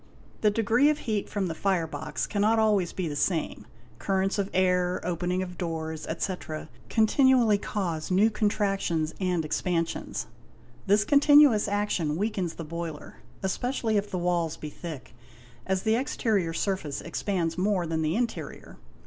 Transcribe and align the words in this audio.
The 0.41 0.49
degree 0.49 0.89
of 0.89 0.97
heat 0.97 1.29
from 1.29 1.45
the 1.45 1.53
fire 1.53 1.85
box 1.85 2.25
cannot 2.25 2.55
be 2.55 2.61
always 2.61 2.91
the 2.91 3.13
same; 3.15 3.67
currents— 3.99 4.39
of 4.39 4.49
air, 4.51 4.99
opening 5.03 5.43
of 5.43 5.59
doors, 5.59 6.07
etc., 6.07 6.69
continually 6.89 7.59
cause 7.59 8.09
new 8.09 8.31
contractions 8.31 9.13
and 9.19 9.45
ex: 9.45 9.61
pansions; 9.61 10.25
this 10.87 11.05
continuous 11.05 11.67
action 11.67 12.15
weakens 12.15 12.55
the 12.55 12.65
boiler, 12.65 13.17
especially 13.43 13.95
if 13.95 14.09
the 14.09 14.17
~ 14.17 14.17
walls 14.27 14.57
be 14.57 14.71
thick, 14.71 15.13
as 15.67 15.83
the 15.83 15.93
exterior 15.95 16.51
surface 16.51 17.01
expands 17.01 17.55
more 17.55 17.85
than 17.85 18.01
the 18.01 18.15
interior. 18.15 18.77